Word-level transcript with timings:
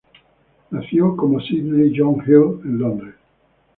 Nació 0.71 1.15
como 1.15 1.39
Sydney 1.39 1.93
John 1.95 2.23
Hill 2.25 2.59
en 2.63 2.79
Londres. 2.79 3.15